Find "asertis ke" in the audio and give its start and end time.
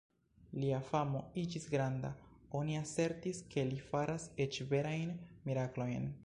2.79-3.67